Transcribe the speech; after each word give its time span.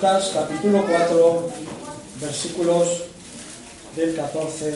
Capítulo 0.00 0.84
4, 0.88 1.48
versículos 2.20 3.02
del 3.96 4.14
14 4.14 4.74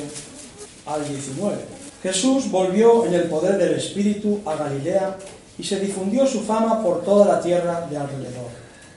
al 0.84 1.08
19. 1.08 1.58
Jesús 2.02 2.50
volvió 2.50 3.06
en 3.06 3.14
el 3.14 3.28
poder 3.28 3.56
del 3.56 3.74
Espíritu 3.74 4.40
a 4.44 4.56
Galilea 4.56 5.16
y 5.56 5.62
se 5.62 5.78
difundió 5.78 6.26
su 6.26 6.40
fama 6.40 6.82
por 6.82 7.04
toda 7.04 7.36
la 7.36 7.40
tierra 7.40 7.86
de 7.88 7.98
alrededor. 7.98 8.48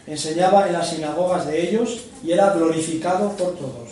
Enseñaba 0.08 0.66
en 0.66 0.74
las 0.74 0.90
sinagogas 0.90 1.46
de 1.46 1.70
ellos 1.70 2.06
y 2.24 2.32
era 2.32 2.54
glorificado 2.54 3.30
por 3.34 3.54
todos. 3.54 3.92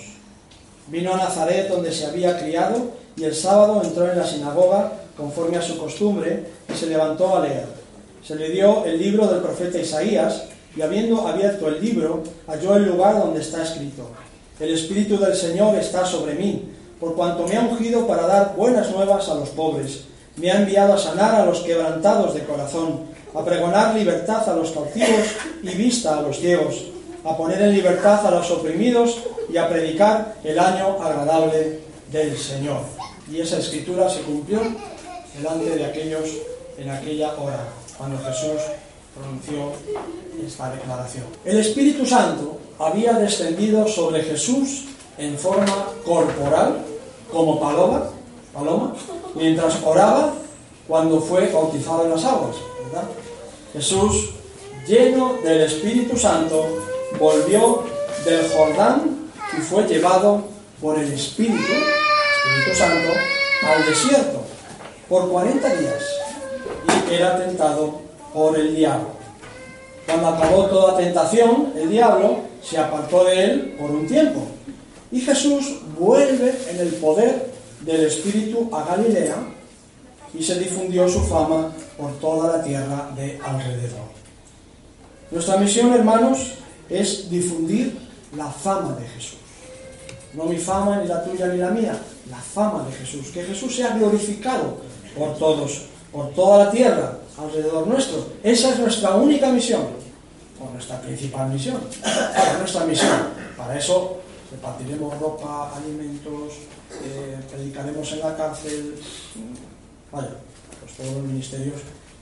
Vino 0.87 1.13
a 1.13 1.17
Nazaret 1.17 1.69
donde 1.69 1.91
se 1.91 2.07
había 2.07 2.39
criado 2.39 2.93
y 3.15 3.25
el 3.25 3.35
sábado 3.35 3.79
entró 3.83 4.11
en 4.11 4.17
la 4.17 4.25
sinagoga 4.25 4.91
conforme 5.15 5.57
a 5.57 5.61
su 5.61 5.77
costumbre 5.77 6.47
y 6.67 6.75
se 6.75 6.87
levantó 6.87 7.37
a 7.37 7.41
leer. 7.41 7.67
Se 8.23 8.35
le 8.35 8.49
dio 8.49 8.85
el 8.85 8.97
libro 8.97 9.27
del 9.27 9.43
profeta 9.43 9.77
Isaías 9.77 10.45
y 10.75 10.81
habiendo 10.81 11.27
abierto 11.27 11.67
el 11.67 11.83
libro, 11.83 12.23
halló 12.47 12.75
el 12.75 12.85
lugar 12.85 13.19
donde 13.19 13.41
está 13.41 13.63
escrito, 13.63 14.09
El 14.59 14.73
Espíritu 14.73 15.17
del 15.17 15.35
Señor 15.35 15.75
está 15.75 16.05
sobre 16.05 16.35
mí, 16.35 16.69
por 16.99 17.15
cuanto 17.15 17.47
me 17.47 17.57
ha 17.57 17.61
ungido 17.61 18.07
para 18.07 18.27
dar 18.27 18.55
buenas 18.55 18.89
nuevas 18.91 19.27
a 19.29 19.35
los 19.35 19.49
pobres, 19.49 20.05
me 20.37 20.51
ha 20.51 20.59
enviado 20.59 20.93
a 20.93 20.97
sanar 20.97 21.35
a 21.35 21.45
los 21.45 21.59
quebrantados 21.59 22.33
de 22.33 22.43
corazón, 22.43 23.01
a 23.35 23.43
pregonar 23.43 23.95
libertad 23.95 24.47
a 24.49 24.55
los 24.55 24.71
cautivos 24.71 25.27
y 25.61 25.69
vista 25.69 26.17
a 26.17 26.21
los 26.21 26.39
ciegos, 26.39 26.85
a 27.23 27.35
poner 27.37 27.61
en 27.61 27.73
libertad 27.73 28.25
a 28.25 28.31
los 28.31 28.49
oprimidos 28.51 29.17
y 29.51 29.57
a 29.57 29.69
predicar 29.69 30.35
el 30.43 30.57
año 30.57 31.01
agradable 31.01 31.79
del 32.11 32.37
Señor. 32.37 32.81
Y 33.31 33.39
esa 33.41 33.59
escritura 33.59 34.09
se 34.09 34.21
cumplió 34.21 34.61
delante 35.37 35.75
de 35.75 35.85
aquellos 35.85 36.29
en 36.77 36.89
aquella 36.89 37.33
hora, 37.35 37.67
cuando 37.97 38.17
Jesús 38.17 38.61
pronunció 39.15 39.71
esta 40.45 40.71
declaración. 40.71 41.25
El 41.45 41.59
Espíritu 41.59 42.05
Santo 42.05 42.57
había 42.79 43.13
descendido 43.13 43.87
sobre 43.87 44.23
Jesús 44.23 44.85
en 45.17 45.37
forma 45.37 45.87
corporal, 46.05 46.77
como 47.31 47.59
paloma, 47.59 48.03
paloma 48.53 48.93
mientras 49.35 49.75
oraba 49.83 50.33
cuando 50.87 51.19
fue 51.19 51.47
bautizado 51.47 52.05
en 52.05 52.11
las 52.11 52.23
aguas. 52.23 52.55
Jesús, 53.73 54.29
lleno 54.87 55.35
del 55.43 55.61
Espíritu 55.61 56.17
Santo, 56.17 56.67
volvió 57.19 57.83
del 58.25 58.47
Jordán 58.49 59.29
y 59.57 59.61
fue 59.61 59.87
llevado 59.87 60.43
por 60.81 60.99
el 60.99 61.11
Espíritu, 61.11 61.55
Espíritu 61.55 62.77
Santo, 62.77 63.09
al 63.65 63.85
desierto 63.85 64.41
por 65.09 65.29
40 65.29 65.75
días 65.75 66.03
y 67.09 67.13
era 67.13 67.37
tentado 67.43 68.01
por 68.33 68.57
el 68.57 68.75
diablo. 68.75 69.22
Cuando 70.05 70.27
acabó 70.27 70.65
toda 70.65 70.97
tentación, 70.97 71.73
el 71.75 71.89
diablo 71.89 72.37
se 72.61 72.77
apartó 72.77 73.23
de 73.25 73.43
él 73.43 73.75
por 73.79 73.91
un 73.91 74.07
tiempo. 74.07 74.41
Y 75.11 75.21
Jesús 75.21 75.81
vuelve 75.97 76.53
en 76.69 76.79
el 76.79 76.89
poder 76.95 77.51
del 77.81 78.05
Espíritu 78.05 78.69
a 78.73 78.83
Galilea 78.83 79.35
y 80.33 80.43
se 80.43 80.59
difundió 80.59 81.07
su 81.07 81.21
fama 81.21 81.71
por 81.97 82.11
toda 82.19 82.57
la 82.57 82.63
tierra 82.63 83.11
de 83.15 83.39
alrededor. 83.43 84.13
Nuestra 85.31 85.57
misión, 85.57 85.93
hermanos, 85.93 86.53
es 86.89 87.29
difundir 87.29 87.97
la 88.35 88.47
fama 88.47 88.95
de 88.99 89.07
Jesús. 89.07 89.37
No 90.33 90.45
mi 90.45 90.57
fama, 90.57 90.97
ni 90.97 91.07
la 91.07 91.23
tuya, 91.23 91.47
ni 91.47 91.57
la 91.57 91.69
mía, 91.69 91.95
la 92.29 92.37
fama 92.37 92.85
de 92.87 92.91
Jesús. 92.93 93.27
Que 93.27 93.43
Jesús 93.43 93.75
sea 93.75 93.95
glorificado 93.95 94.77
por 95.17 95.37
todos, 95.37 95.83
por 96.11 96.31
toda 96.31 96.65
la 96.65 96.71
tierra, 96.71 97.19
alrededor 97.37 97.87
nuestro. 97.87 98.27
Esa 98.43 98.69
es 98.69 98.79
nuestra 98.79 99.15
única 99.15 99.49
misión, 99.49 99.81
o 100.59 100.71
nuestra 100.71 101.01
principal 101.01 101.49
misión, 101.49 101.81
nuestra 102.59 102.85
misión. 102.85 103.43
Para 103.57 103.77
eso 103.77 104.17
repartiremos 104.51 105.19
ropa, 105.19 105.73
alimentos, 105.75 106.53
eh, 107.03 107.37
predicaremos 107.51 108.11
en 108.13 108.19
la 108.19 108.37
cárcel, 108.37 108.95
vaya, 110.11 110.35
pues 110.79 110.93
todos 110.97 111.13
los 111.13 111.23
ministerios 111.23 111.75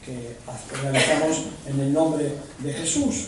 que 0.05 0.35
realizamos 0.81 1.43
en 1.67 1.79
el 1.79 1.93
nombre 1.93 2.33
de 2.59 2.73
Jesús. 2.73 3.27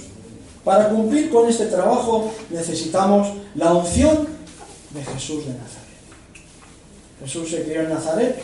Para 0.64 0.90
cumplir 0.90 1.30
con 1.30 1.50
este 1.50 1.66
trabajo 1.66 2.34
necesitamos 2.50 3.28
la 3.56 3.74
unción 3.74 4.28
de 4.92 5.04
Jesús 5.04 5.46
de 5.46 5.54
Nazaret. 5.54 5.84
Jesús 7.20 7.50
se 7.50 7.64
crió 7.64 7.82
en 7.82 7.90
Nazaret, 7.90 8.42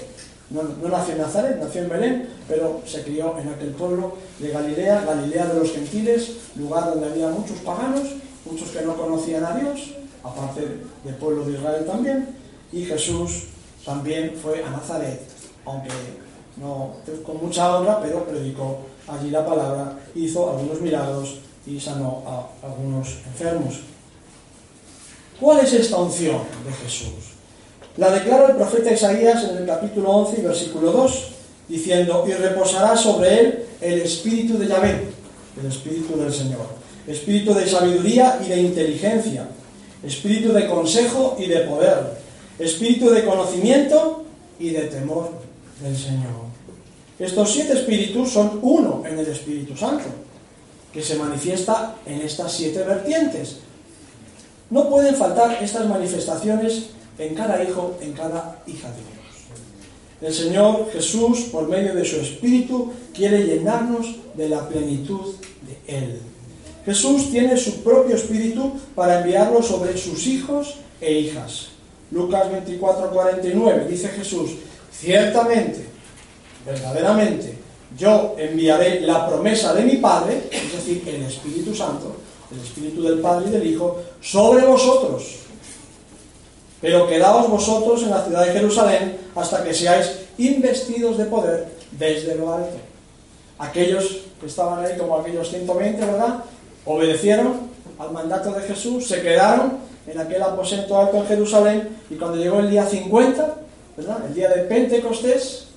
no, 0.50 0.64
nació 0.90 1.14
en 1.14 1.22
Nazaret, 1.22 1.58
nació 1.62 1.84
en 1.84 1.90
Belén, 1.90 2.30
pero 2.48 2.82
se 2.86 3.04
crió 3.04 3.38
en 3.38 3.50
aquel 3.50 3.70
pueblo 3.70 4.16
de 4.40 4.50
Galilea, 4.50 5.06
Galilea 5.06 5.48
de 5.48 5.60
los 5.60 5.72
gentiles, 5.72 6.32
lugar 6.56 6.86
donde 6.86 7.08
había 7.08 7.30
muchos 7.30 7.58
paganos, 7.60 8.16
muchos 8.50 8.70
que 8.70 8.82
no 8.82 8.96
conocían 8.96 9.46
a 9.46 9.54
Dios, 9.54 9.94
aparte 10.24 10.62
del 11.04 11.16
pueblo 11.16 11.46
de 11.46 11.54
Israel 11.54 11.86
también, 11.86 12.36
y 12.72 12.84
Jesús 12.84 13.44
también 13.86 14.36
fue 14.42 14.64
a 14.64 14.70
Nazaret, 14.72 15.22
aunque 15.66 15.90
no 16.58 16.94
con 17.24 17.38
mucha 17.38 17.78
honra, 17.78 18.02
pero 18.02 18.26
predicó 18.26 18.80
allí 19.08 19.30
la 19.30 19.46
palabra, 19.46 20.00
hizo 20.16 20.50
algunos 20.50 20.82
milagros 20.82 21.40
y 21.66 21.80
sanó 21.80 22.24
a 22.26 22.66
algunos 22.66 23.18
enfermos. 23.28 23.82
¿Cuál 25.40 25.60
es 25.60 25.74
esta 25.74 25.98
unción 25.98 26.42
de 26.66 26.74
Jesús? 26.74 27.39
La 28.00 28.12
declara 28.12 28.48
el 28.48 28.56
profeta 28.56 28.94
Isaías 28.94 29.44
en 29.44 29.58
el 29.58 29.66
capítulo 29.66 30.10
11 30.12 30.40
y 30.40 30.44
versículo 30.44 30.94
2, 30.94 31.28
diciendo, 31.68 32.24
y 32.26 32.32
reposará 32.32 32.96
sobre 32.96 33.40
él 33.42 33.66
el 33.82 34.00
espíritu 34.00 34.58
de 34.58 34.68
Yahvé, 34.68 35.04
el 35.60 35.68
espíritu 35.68 36.18
del 36.18 36.34
Señor, 36.34 36.66
espíritu 37.06 37.54
de 37.54 37.68
sabiduría 37.68 38.40
y 38.42 38.48
de 38.48 38.62
inteligencia, 38.62 39.50
espíritu 40.02 40.54
de 40.54 40.66
consejo 40.68 41.36
y 41.38 41.48
de 41.48 41.60
poder, 41.60 42.14
espíritu 42.58 43.10
de 43.10 43.26
conocimiento 43.26 44.24
y 44.60 44.70
de 44.70 44.84
temor 44.84 45.32
del 45.84 45.98
Señor. 45.98 46.48
Estos 47.20 47.52
siete 47.52 47.74
espíritus 47.74 48.32
son 48.32 48.60
uno 48.62 49.04
en 49.06 49.20
el 49.20 49.28
Espíritu 49.28 49.76
Santo, 49.76 50.06
que 50.94 51.04
se 51.04 51.18
manifiesta 51.18 51.96
en 52.06 52.22
estas 52.22 52.54
siete 52.54 52.82
vertientes. 52.82 53.58
No 54.70 54.90
pueden 54.90 55.16
faltar 55.16 55.62
estas 55.62 55.86
manifestaciones 55.86 56.92
en 57.20 57.36
cada 57.36 57.64
hijo, 57.64 57.98
en 58.02 58.14
cada 58.14 58.62
hija 58.66 58.90
de 58.90 58.96
Dios. 58.96 59.20
El 60.22 60.34
Señor 60.34 60.92
Jesús, 60.92 61.50
por 61.52 61.68
medio 61.68 61.94
de 61.94 62.04
su 62.04 62.18
Espíritu, 62.18 62.92
quiere 63.14 63.44
llenarnos 63.44 64.16
de 64.36 64.50
la 64.50 64.68
plenitud 64.68 65.36
de 65.62 65.98
Él. 65.98 66.20
Jesús 66.86 67.30
tiene 67.30 67.56
su 67.56 67.84
propio 67.84 68.16
Espíritu 68.16 68.74
para 68.96 69.22
enviarlo 69.22 69.62
sobre 69.62 69.98
sus 69.98 70.26
hijos 70.28 70.76
e 71.00 71.14
hijas. 71.14 71.70
Lucas 72.12 72.52
24, 72.52 73.12
49 73.12 73.86
dice 73.88 74.08
Jesús, 74.10 74.52
ciertamente, 74.92 75.86
verdaderamente, 76.66 77.54
yo 77.98 78.36
enviaré 78.38 79.02
la 79.02 79.28
promesa 79.28 79.74
de 79.74 79.84
mi 79.84 79.98
Padre, 79.98 80.50
es 80.52 80.74
decir, 80.74 81.04
el 81.08 81.24
Espíritu 81.24 81.74
Santo, 81.76 82.16
el 82.52 82.60
Espíritu 82.60 83.04
del 83.04 83.20
Padre 83.20 83.50
y 83.50 83.52
del 83.52 83.68
Hijo, 83.68 84.00
sobre 84.22 84.66
vosotros. 84.66 85.49
Pero 86.82 87.08
quedaos 87.08 87.50
vosotros 87.50 88.04
en 88.04 88.12
la 88.12 88.24
ciudad 88.24 88.46
de 88.46 88.54
Jerusalén 88.54 89.18
hasta 89.36 89.64
que 89.64 89.74
seáis 89.74 90.20
investidos 90.38 91.18
de 91.18 91.26
poder 91.26 91.68
desde 91.92 92.36
lo 92.36 92.54
alto. 92.54 92.78
Aquellos 93.58 94.22
que 94.40 94.48
estaban 94.48 94.86
ahí, 94.86 94.98
como 94.98 95.18
aquellos 95.18 95.50
120, 95.50 96.06
¿verdad? 96.06 96.44
Obedecieron 96.86 97.70
al 97.98 98.12
mandato 98.12 98.54
de 98.54 98.62
Jesús, 98.62 99.08
se 99.08 99.22
quedaron 99.22 99.80
en 100.08 100.18
aquel 100.18 100.42
aposento 100.42 100.98
alto 100.98 101.18
en 101.18 101.26
Jerusalén 101.26 101.90
y 102.10 102.16
cuando 102.16 102.38
llegó 102.38 102.60
el 102.60 102.70
día 102.70 102.86
50, 102.86 103.56
¿verdad? 103.98 104.26
El 104.28 104.34
día 104.34 104.50
de 104.50 104.64
Pentecostés, 104.64 105.68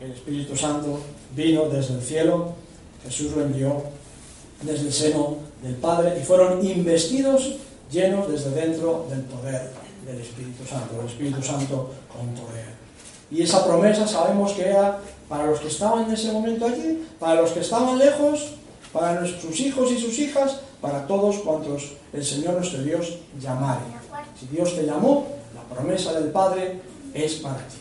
el 0.00 0.12
Espíritu 0.12 0.56
Santo 0.56 1.00
vino 1.36 1.68
desde 1.68 1.94
el 1.94 2.02
cielo, 2.02 2.54
Jesús 3.04 3.32
lo 3.36 3.42
envió 3.42 3.82
desde 4.62 4.86
el 4.86 4.92
seno 4.92 5.36
del 5.62 5.74
Padre 5.74 6.18
y 6.18 6.24
fueron 6.24 6.64
investidos 6.64 7.56
llenos 7.90 8.30
desde 8.30 8.50
dentro 8.50 9.06
del 9.10 9.20
poder 9.22 9.87
del 10.04 10.20
Espíritu 10.20 10.64
Santo, 10.64 11.00
el 11.00 11.06
Espíritu 11.06 11.42
Santo 11.42 11.90
con 12.12 12.28
poder. 12.34 12.78
Y 13.30 13.42
esa 13.42 13.64
promesa 13.64 14.06
sabemos 14.06 14.52
que 14.52 14.66
era 14.66 15.00
para 15.28 15.46
los 15.46 15.60
que 15.60 15.68
estaban 15.68 16.04
en 16.04 16.12
ese 16.12 16.32
momento 16.32 16.66
allí, 16.66 17.06
para 17.18 17.42
los 17.42 17.50
que 17.50 17.60
estaban 17.60 17.98
lejos, 17.98 18.54
para 18.92 19.26
sus 19.26 19.60
hijos 19.60 19.92
y 19.92 20.00
sus 20.00 20.18
hijas, 20.18 20.60
para 20.80 21.06
todos 21.06 21.38
cuantos 21.38 21.92
el 22.12 22.24
Señor 22.24 22.54
nuestro 22.54 22.82
Dios 22.82 23.18
llamare. 23.38 23.82
Si 24.38 24.46
Dios 24.46 24.74
te 24.74 24.84
llamó, 24.84 25.26
la 25.54 25.62
promesa 25.74 26.12
del 26.18 26.30
Padre 26.30 26.80
es 27.12 27.34
para 27.34 27.58
ti. 27.58 27.76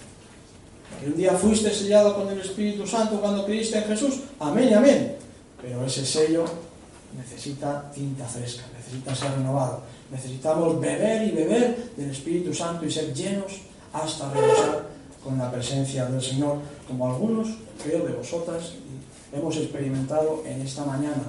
Que 1.00 1.08
un 1.08 1.16
día 1.16 1.34
fuiste 1.34 1.74
sellado 1.74 2.16
con 2.16 2.28
el 2.30 2.40
Espíritu 2.40 2.86
Santo 2.86 3.22
cuando 3.22 3.46
creíste 3.46 3.78
en 3.78 3.84
Jesús, 3.86 4.22
amén 4.40 4.74
amén. 4.74 5.16
Pero 5.62 5.86
ese 5.86 6.06
sello 6.06 6.46
necesita 7.15 7.92
tinta 7.92 8.25
fresca, 8.25 8.63
necesita 8.75 9.15
ser 9.15 9.31
renovado. 9.31 9.81
Necesitamos 10.12 10.80
beber 10.80 11.27
y 11.27 11.31
beber 11.31 11.92
del 11.95 12.12
Espíritu 12.12 12.54
Santo 12.54 12.86
y 12.86 12.92
ser 12.92 13.13
llenos 13.13 13.62
hasta 13.94 14.31
rebosar 14.31 14.88
con 15.24 15.38
la 15.38 15.51
presencia 15.51 16.06
del 16.06 16.21
Señor, 16.21 16.57
como 16.88 17.09
algunos, 17.09 17.50
creo, 17.83 18.06
de 18.06 18.13
vosotras 18.13 18.74
hemos 19.33 19.56
experimentado 19.57 20.44
en 20.45 20.62
esta 20.62 20.86
mañana. 20.86 21.24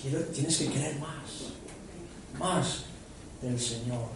Quiero, 0.00 0.20
tienes 0.26 0.56
que 0.58 0.68
querer 0.68 0.96
más. 0.98 2.38
más 2.38 2.84
del 3.42 3.58
Señor. 3.58 4.08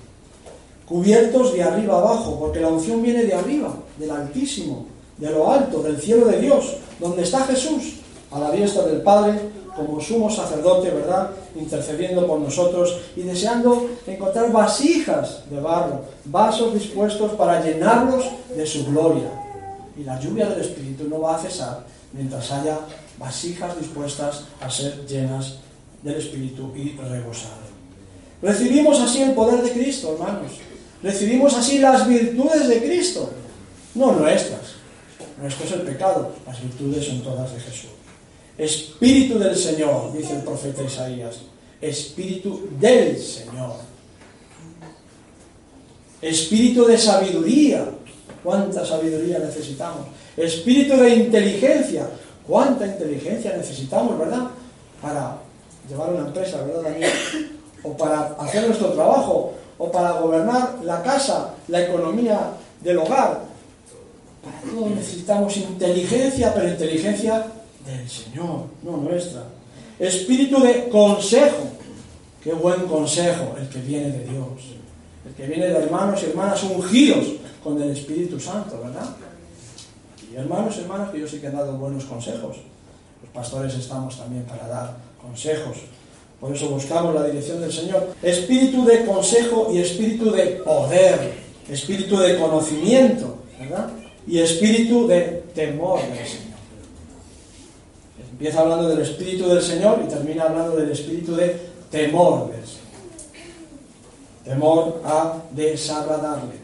Cubiertos 0.86 1.52
de 1.52 1.62
arriba 1.62 1.98
abajo, 1.98 2.38
porque 2.38 2.60
la 2.60 2.68
unción 2.68 3.02
viene 3.02 3.24
de 3.24 3.34
arriba, 3.34 3.74
del 3.98 4.10
Altísimo, 4.10 4.86
de 5.18 5.30
lo 5.30 5.50
alto, 5.50 5.82
del 5.82 6.00
cielo 6.00 6.26
de 6.26 6.40
Dios, 6.40 6.76
donde 6.98 7.22
está 7.22 7.44
Jesús, 7.46 7.96
a 8.30 8.40
la 8.40 8.50
diestra 8.50 8.84
del 8.84 9.02
Padre, 9.02 9.38
como 9.86 10.00
sumo 10.00 10.30
sacerdote, 10.30 10.90
¿verdad? 10.90 11.30
Intercediendo 11.54 12.26
por 12.26 12.40
nosotros 12.40 12.98
y 13.16 13.22
deseando 13.22 13.88
encontrar 14.06 14.52
vasijas 14.52 15.44
de 15.50 15.60
barro, 15.60 16.02
vasos 16.26 16.74
dispuestos 16.74 17.32
para 17.32 17.64
llenarlos 17.64 18.24
de 18.54 18.66
su 18.66 18.86
gloria. 18.86 19.30
Y 19.96 20.04
la 20.04 20.18
lluvia 20.20 20.48
del 20.48 20.60
Espíritu 20.60 21.08
no 21.08 21.20
va 21.20 21.36
a 21.36 21.38
cesar 21.38 21.84
mientras 22.12 22.50
haya 22.52 22.78
vasijas 23.18 23.78
dispuestas 23.78 24.44
a 24.60 24.70
ser 24.70 25.06
llenas 25.06 25.58
del 26.02 26.16
Espíritu 26.16 26.72
y 26.74 26.96
rebosar. 26.96 27.58
Recibimos 28.42 29.00
así 29.00 29.22
el 29.22 29.32
poder 29.32 29.62
de 29.62 29.70
Cristo, 29.72 30.12
hermanos. 30.12 30.52
Recibimos 31.02 31.54
así 31.54 31.78
las 31.78 32.06
virtudes 32.06 32.68
de 32.68 32.82
Cristo, 32.82 33.30
no 33.94 34.12
nuestras. 34.12 34.80
Nuestro 35.40 35.64
es 35.64 35.72
el 35.72 35.82
pecado, 35.82 36.32
las 36.46 36.62
virtudes 36.62 37.06
son 37.06 37.22
todas 37.22 37.52
de 37.52 37.60
Jesús. 37.60 37.90
Espíritu 38.60 39.38
del 39.38 39.56
Señor, 39.56 40.12
dice 40.12 40.34
el 40.34 40.42
profeta 40.42 40.82
Isaías. 40.82 41.36
Espíritu 41.80 42.68
del 42.78 43.18
Señor. 43.18 43.76
Espíritu 46.20 46.84
de 46.84 46.98
sabiduría. 46.98 47.86
¿Cuánta 48.44 48.84
sabiduría 48.84 49.38
necesitamos? 49.38 50.08
Espíritu 50.36 50.94
de 50.98 51.14
inteligencia. 51.14 52.06
¿Cuánta 52.46 52.86
inteligencia 52.86 53.56
necesitamos, 53.56 54.18
verdad? 54.18 54.50
Para 55.00 55.38
llevar 55.88 56.10
una 56.12 56.26
empresa, 56.26 56.62
¿verdad, 56.62 56.82
Daniel? 56.82 57.10
O 57.82 57.96
para 57.96 58.26
hacer 58.40 58.66
nuestro 58.66 58.92
trabajo, 58.92 59.54
o 59.78 59.90
para 59.90 60.20
gobernar 60.20 60.80
la 60.84 61.02
casa, 61.02 61.54
la 61.68 61.80
economía 61.80 62.52
del 62.82 62.98
hogar. 62.98 63.40
Para 64.44 64.70
todo 64.70 64.90
necesitamos 64.90 65.56
inteligencia, 65.56 66.52
pero 66.52 66.68
inteligencia 66.68 67.46
del 67.84 68.08
Señor, 68.08 68.66
no 68.82 68.96
nuestra. 68.96 69.44
Espíritu 69.98 70.60
de 70.60 70.88
consejo. 70.88 71.68
Qué 72.42 72.52
buen 72.52 72.86
consejo 72.86 73.54
el 73.60 73.68
que 73.68 73.80
viene 73.80 74.10
de 74.10 74.24
Dios. 74.24 74.76
El 75.26 75.34
que 75.34 75.46
viene 75.46 75.66
de 75.66 75.76
hermanos 75.76 76.22
y 76.22 76.30
hermanas 76.30 76.62
ungidos 76.62 77.26
con 77.62 77.80
el 77.80 77.90
Espíritu 77.90 78.40
Santo, 78.40 78.80
¿verdad? 78.82 79.14
Y 80.32 80.36
hermanos 80.36 80.76
y 80.76 80.80
hermanas 80.80 81.10
que 81.10 81.20
yo 81.20 81.28
sí 81.28 81.38
que 81.38 81.48
han 81.48 81.56
dado 81.56 81.76
buenos 81.76 82.04
consejos. 82.04 82.56
Los 83.20 83.30
pastores 83.32 83.74
estamos 83.74 84.16
también 84.16 84.44
para 84.44 84.66
dar 84.66 84.96
consejos. 85.20 85.76
Por 86.40 86.54
eso 86.54 86.70
buscamos 86.70 87.14
la 87.14 87.24
dirección 87.24 87.60
del 87.60 87.72
Señor. 87.72 88.14
Espíritu 88.22 88.84
de 88.86 89.04
consejo 89.04 89.68
y 89.70 89.78
espíritu 89.78 90.30
de 90.30 90.46
poder. 90.64 91.34
Espíritu 91.68 92.16
de 92.16 92.38
conocimiento, 92.38 93.36
¿verdad? 93.58 93.90
Y 94.26 94.38
espíritu 94.38 95.06
de 95.06 95.44
temor 95.54 96.00
del 96.00 96.26
Señor. 96.26 96.49
Empieza 98.40 98.60
hablando 98.60 98.88
del 98.88 99.02
Espíritu 99.02 99.50
del 99.50 99.60
Señor 99.60 100.00
y 100.02 100.08
termina 100.08 100.44
hablando 100.44 100.74
del 100.74 100.90
Espíritu 100.90 101.36
de 101.36 101.60
temor. 101.90 102.50
Temor 104.42 105.02
a 105.04 105.42
desagradarle. 105.50 106.54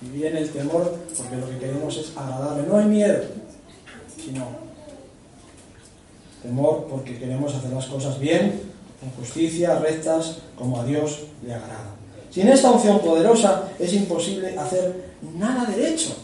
Y 0.00 0.08
viene 0.08 0.38
el 0.38 0.48
temor 0.48 0.96
porque 1.14 1.36
lo 1.36 1.50
que 1.50 1.58
queremos 1.58 1.98
es 1.98 2.16
agradarle. 2.16 2.66
No 2.66 2.78
hay 2.78 2.86
miedo, 2.86 3.24
sino 4.24 4.46
temor 6.42 6.86
porque 6.88 7.18
queremos 7.18 7.54
hacer 7.54 7.72
las 7.72 7.84
cosas 7.84 8.18
bien, 8.18 8.62
con 8.98 9.10
justicia, 9.10 9.78
rectas, 9.80 10.38
como 10.56 10.80
a 10.80 10.86
Dios 10.86 11.24
le 11.46 11.52
agrada. 11.52 11.90
Sin 12.30 12.48
esta 12.48 12.70
unción 12.70 13.00
poderosa 13.00 13.68
es 13.78 13.92
imposible 13.92 14.58
hacer 14.58 15.10
nada 15.36 15.66
derecho. 15.66 16.16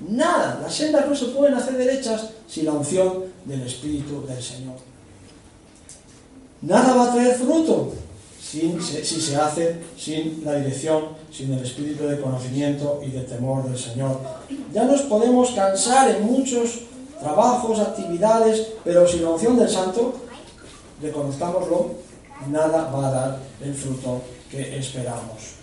Nada. 0.00 0.58
Las 0.60 0.74
sendas 0.74 1.08
no 1.08 1.14
se 1.14 1.26
pueden 1.26 1.54
hacer 1.54 1.76
derechas 1.76 2.30
sin 2.48 2.64
la 2.64 2.72
unción 2.72 3.29
del 3.44 3.62
Espíritu 3.62 4.24
del 4.26 4.42
Señor. 4.42 4.76
Nada 6.62 6.94
va 6.94 7.08
a 7.08 7.12
traer 7.12 7.36
fruto 7.36 7.92
si 8.40 9.20
se 9.20 9.36
hace 9.36 9.76
sin 9.96 10.44
la 10.44 10.56
dirección, 10.56 11.04
sin 11.32 11.52
el 11.52 11.62
espíritu 11.62 12.04
de 12.06 12.20
conocimiento 12.20 13.00
y 13.06 13.10
de 13.10 13.20
temor 13.20 13.64
del 13.64 13.78
Señor. 13.78 14.18
Ya 14.74 14.84
nos 14.84 15.02
podemos 15.02 15.50
cansar 15.50 16.10
en 16.10 16.26
muchos 16.26 16.80
trabajos, 17.20 17.78
actividades, 17.78 18.66
pero 18.82 19.06
sin 19.06 19.22
la 19.22 19.30
unción 19.30 19.56
del 19.56 19.68
Santo, 19.68 20.14
reconozcámoslo, 21.00 21.92
nada 22.48 22.90
va 22.90 23.08
a 23.08 23.10
dar 23.10 23.38
el 23.62 23.74
fruto 23.74 24.22
que 24.50 24.78
esperamos. 24.78 25.60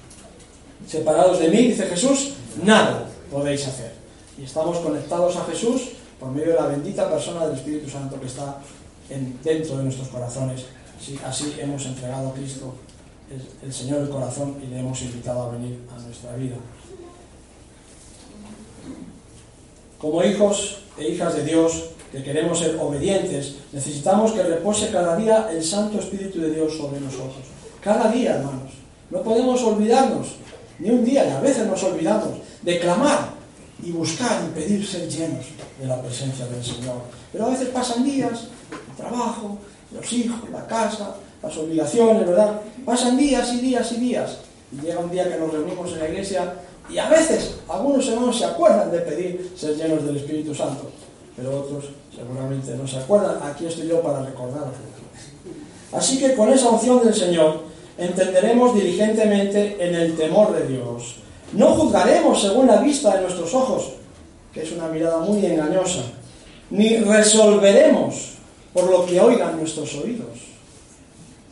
Separados 0.88 1.40
de 1.40 1.50
mí, 1.50 1.68
dice 1.68 1.88
Jesús, 1.88 2.34
nada 2.64 3.06
podéis 3.30 3.68
hacer. 3.68 3.92
Y 4.38 4.44
estamos 4.44 4.78
conectados 4.78 5.36
a 5.36 5.44
Jesús 5.46 5.90
por 6.20 6.32
medio 6.32 6.50
de 6.50 6.56
la 6.56 6.68
bendita 6.68 7.10
persona 7.10 7.48
del 7.48 7.58
Espíritu 7.58 7.90
Santo 7.90 8.20
que 8.20 8.28
está 8.28 8.60
dentro 9.44 9.78
de 9.78 9.84
nuestros 9.84 10.08
corazones. 10.10 10.66
Así, 11.26 11.56
hemos 11.60 11.86
entregado 11.86 12.30
a 12.30 12.34
Cristo, 12.34 12.74
el, 13.30 13.68
el 13.68 13.74
Señor 13.74 14.02
del 14.02 14.10
corazón, 14.10 14.58
y 14.64 14.68
le 14.68 14.80
hemos 14.80 15.02
invitado 15.02 15.44
a 15.44 15.52
venir 15.52 15.80
a 15.96 16.02
nuestra 16.02 16.36
vida. 16.36 16.56
Como 20.00 20.24
hijos 20.24 20.80
e 20.98 21.10
hijas 21.10 21.36
de 21.36 21.44
Dios, 21.44 21.90
que 22.12 22.24
queremos 22.24 22.60
ser 22.60 22.78
obedientes, 22.80 23.56
necesitamos 23.72 24.32
que 24.32 24.44
repose 24.44 24.90
cada 24.92 25.16
día 25.18 25.50
el 25.52 25.64
Santo 25.64 26.00
Espíritu 26.00 26.42
de 26.42 26.52
Dios 26.52 26.76
sobre 26.78 27.00
nosotros. 27.00 27.46
Cada 27.82 28.12
día, 28.12 28.36
hermanos. 28.36 28.72
No 29.10 29.22
podemos 29.22 29.62
olvidarnos, 29.64 30.36
ni 30.80 30.90
un 30.90 31.06
día, 31.06 31.26
y 31.26 31.32
a 31.32 31.40
veces 31.40 31.66
nos 31.68 31.82
olvidamos, 31.84 32.40
de 32.62 32.80
clamar 32.80 33.37
y 33.84 33.92
buscar 33.92 34.44
y 34.44 34.60
pedir 34.60 34.86
ser 34.86 35.08
llenos 35.08 35.46
de 35.80 35.86
la 35.86 36.02
presencia 36.02 36.46
del 36.48 36.64
Señor. 36.64 37.02
Pero 37.32 37.46
a 37.46 37.50
veces 37.50 37.70
pasan 37.70 38.04
días, 38.04 38.48
el 38.72 38.96
trabajo, 38.96 39.58
los 39.92 40.14
hijos, 40.14 40.50
la 40.52 40.66
casa, 40.66 41.16
las 41.42 41.58
obligaciones, 41.58 42.28
¿verdad? 42.28 42.62
Pasan 42.86 43.18
días 43.18 43.54
y 43.54 43.62
días 43.62 43.92
y 43.92 43.96
días. 43.98 44.38
Y 44.72 44.86
llega 44.86 45.00
un 45.00 45.12
día 45.12 45.30
que 45.30 45.40
nos 45.40 45.52
reunimos 45.52 45.92
en 45.94 46.00
la 46.00 46.10
iglesia 46.10 46.54
y 46.90 46.98
a 46.98 47.10
veces 47.10 47.56
algunos 47.70 48.08
hermanos 48.08 48.38
se 48.38 48.46
acuerdan 48.46 48.92
de 48.92 49.00
pedir 49.00 49.54
ser 49.56 49.76
llenos 49.76 50.06
del 50.06 50.18
Espíritu 50.18 50.56
Santo, 50.56 50.90
pero 51.36 51.60
otros 51.60 51.86
seguramente 52.16 52.76
no 52.76 52.88
se 52.88 52.98
acuerdan. 52.98 53.38
Aquí 53.44 53.66
estoy 53.66 53.88
yo 53.88 54.02
para 54.02 54.24
recordarlo. 54.24 54.72
Así 55.92 56.20
que 56.20 56.34
con 56.36 56.52
esa 56.52 56.70
opción 56.70 57.04
del 57.04 57.14
Señor 57.14 57.62
entenderemos 57.98 58.76
diligentemente 58.76 59.78
en 59.80 59.96
el 59.96 60.16
temor 60.16 60.54
de 60.54 60.68
Dios. 60.68 61.18
No 61.54 61.74
juzgaremos 61.76 62.42
según 62.42 62.68
la 62.68 62.82
vista 62.82 63.16
de 63.16 63.22
nuestros 63.22 63.54
ojos, 63.54 63.94
que 64.54 64.64
es 64.64 64.72
una 64.72 64.88
mirada 64.88 65.20
muy 65.20 65.46
engañosa, 65.46 66.02
ni 66.70 66.98
resolveremos 66.98 68.34
por 68.74 68.90
lo 68.90 69.06
que 69.06 69.20
oigan 69.20 69.58
nuestros 69.58 69.96
oídos. 69.96 70.28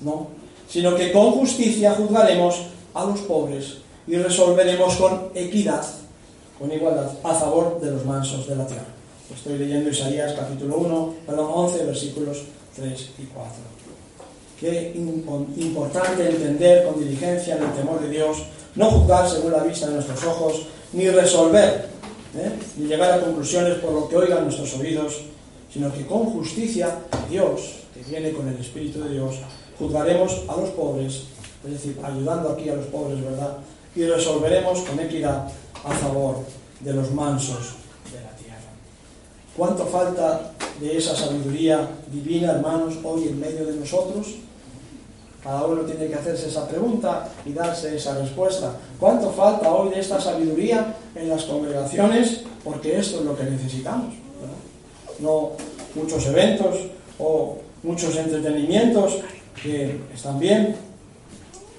No, 0.01 0.27
sino 0.69 0.95
que 0.95 1.11
con 1.11 1.31
justicia 1.31 1.95
juzgaremos 1.95 2.55
a 2.93 3.05
los 3.05 3.21
pobres 3.21 3.77
y 4.07 4.17
resolveremos 4.17 4.95
con 4.95 5.29
equidad, 5.33 5.85
con 6.59 6.71
igualdad, 6.71 7.11
a 7.23 7.33
favor 7.33 7.79
de 7.79 7.91
los 7.91 8.05
mansos 8.05 8.47
de 8.47 8.55
la 8.55 8.67
tierra. 8.67 8.85
Estoy 9.33 9.57
leyendo 9.57 9.89
Isaías 9.89 10.33
capítulo 10.33 10.77
1, 10.77 11.13
perdón, 11.25 11.51
11, 11.53 11.85
versículos 11.85 12.43
3 12.75 13.09
y 13.19 13.23
4. 13.23 13.51
Qué 14.59 14.93
importante 14.95 16.29
entender 16.29 16.85
con 16.85 16.99
diligencia 16.99 17.55
en 17.55 17.63
el 17.63 17.73
temor 17.73 17.99
de 18.01 18.09
Dios, 18.09 18.37
no 18.75 18.91
juzgar 18.91 19.29
según 19.29 19.51
la 19.51 19.63
vista 19.63 19.87
de 19.87 19.93
nuestros 19.93 20.23
ojos, 20.23 20.67
ni 20.93 21.09
resolver, 21.09 21.87
¿eh? 22.35 22.51
ni 22.77 22.87
llegar 22.87 23.11
a 23.13 23.21
conclusiones 23.21 23.75
por 23.79 23.91
lo 23.91 24.07
que 24.07 24.17
oigan 24.17 24.43
nuestros 24.43 24.73
oídos, 24.75 25.21
sino 25.71 25.91
que 25.93 26.05
con 26.05 26.25
justicia 26.25 26.99
Dios, 27.29 27.75
que 27.93 28.01
viene 28.09 28.31
con 28.31 28.47
el 28.47 28.57
Espíritu 28.57 29.03
de 29.03 29.11
Dios, 29.11 29.35
juzgaremos 29.77 30.43
a 30.47 30.55
los 30.57 30.69
pobres, 30.69 31.23
es 31.65 31.71
decir, 31.71 31.99
ayudando 32.03 32.49
aquí 32.49 32.69
a 32.69 32.75
los 32.75 32.85
pobres, 32.87 33.23
¿verdad? 33.23 33.57
Y 33.95 34.05
resolveremos 34.05 34.79
con 34.79 34.99
equidad 34.99 35.47
a 35.83 35.91
favor 35.91 36.39
de 36.79 36.93
los 36.93 37.11
mansos 37.11 37.75
de 38.11 38.21
la 38.21 38.31
tierra. 38.35 38.71
¿Cuánto 39.55 39.85
falta 39.85 40.51
de 40.79 40.97
esa 40.97 41.15
sabiduría 41.15 41.87
divina, 42.11 42.51
hermanos, 42.51 42.95
hoy 43.03 43.29
en 43.29 43.39
medio 43.39 43.65
de 43.65 43.75
nosotros? 43.75 44.27
Cada 45.45 45.67
uno 45.67 45.83
tiene 45.83 46.07
que 46.07 46.15
hacerse 46.15 46.47
esa 46.47 46.67
pregunta 46.67 47.29
y 47.45 47.53
darse 47.53 47.95
esa 47.95 48.17
respuesta. 48.17 48.77
¿Cuánto 48.99 49.29
falta 49.29 49.71
hoy 49.71 49.93
de 49.93 49.99
esta 49.99 50.19
sabiduría 50.19 50.95
en 51.13 51.29
las 51.29 51.43
congregaciones? 51.43 52.41
Porque 52.63 52.97
esto 52.97 53.19
es 53.19 53.25
lo 53.25 53.37
que 53.37 53.43
necesitamos. 53.43 54.15
No 55.19 55.51
muchos 55.93 56.25
eventos 56.25 56.75
o 57.19 57.59
muchos 57.83 58.15
entretenimientos 58.15 59.19
que 59.61 59.99
están 60.11 60.39
bien. 60.39 60.75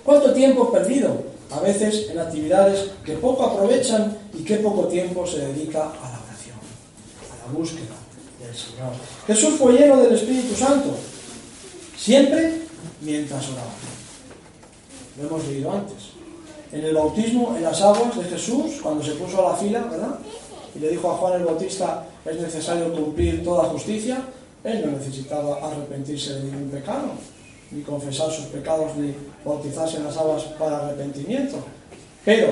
¿Cuánto 0.04 0.32
tiempo 0.32 0.70
perdido? 0.70 1.24
A 1.50 1.58
veces 1.58 2.08
en 2.08 2.20
actividades 2.20 2.92
que 3.04 3.14
poco 3.14 3.46
aprovechan 3.46 4.16
y 4.32 4.44
que 4.44 4.58
poco 4.58 4.84
tiempo 4.84 5.26
se 5.26 5.40
dedica 5.40 5.80
a 5.80 6.10
la 6.12 6.20
oración, 6.24 6.56
a 7.32 7.46
la 7.48 7.58
búsqueda 7.58 7.96
del 8.40 8.54
Señor. 8.54 8.92
Jesús 9.26 9.58
fue 9.58 9.72
lleno 9.72 9.96
del 9.96 10.14
Espíritu 10.14 10.54
Santo, 10.54 10.90
siempre 11.96 12.65
mientras 13.00 13.48
oraba. 13.48 13.70
lo 15.16 15.26
hemos 15.26 15.48
leído 15.48 15.72
antes. 15.72 15.96
En 16.72 16.84
el 16.84 16.94
bautismo, 16.94 17.54
en 17.56 17.62
las 17.62 17.80
aguas 17.80 18.16
de 18.16 18.24
Jesús, 18.24 18.80
cuando 18.82 19.04
se 19.04 19.12
puso 19.12 19.46
a 19.46 19.52
la 19.52 19.56
fila, 19.56 19.80
¿verdad? 19.84 20.18
Y 20.74 20.78
le 20.80 20.90
dijo 20.90 21.10
a 21.10 21.16
Juan 21.16 21.40
el 21.40 21.46
Bautista, 21.46 22.06
es 22.24 22.40
necesario 22.40 22.92
cumplir 22.92 23.44
toda 23.44 23.64
justicia, 23.64 24.20
él 24.64 24.84
no 24.84 24.98
necesitaba 24.98 25.58
arrepentirse 25.64 26.34
de 26.34 26.44
ningún 26.44 26.70
pecado, 26.70 27.12
ni 27.70 27.82
confesar 27.82 28.30
sus 28.30 28.46
pecados, 28.46 28.96
ni 28.96 29.14
bautizarse 29.44 29.98
en 29.98 30.04
las 30.04 30.16
aguas 30.16 30.42
para 30.58 30.78
arrepentimiento. 30.78 31.58
Pero, 32.24 32.48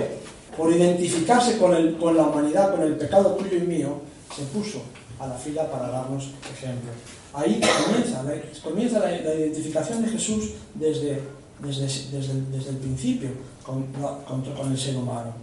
por 0.57 0.73
identificarse 0.73 1.59
con, 1.59 1.75
el, 1.75 1.97
con 1.97 2.17
la 2.17 2.23
humanidad, 2.23 2.71
con 2.71 2.83
el 2.83 2.97
pecado 2.97 3.31
tuyo 3.35 3.57
y 3.57 3.67
mío, 3.67 4.01
se 4.35 4.43
puso 4.45 4.83
a 5.19 5.27
la 5.27 5.35
fila 5.35 5.71
para 5.71 5.89
darnos 5.89 6.31
ejemplo. 6.53 6.91
Ahí 7.35 7.61
comienza, 7.61 8.23
la, 8.23 8.33
comienza 8.63 9.01
la, 9.01 9.13
identificación 9.13 10.05
de 10.05 10.09
Jesús 10.09 10.51
desde, 10.73 11.21
desde, 11.59 11.87
desde, 12.17 12.71
el, 12.71 12.77
principio 12.77 13.31
con, 13.67 14.71
el 14.71 14.79
ser 14.79 14.97
humano. 14.97 15.35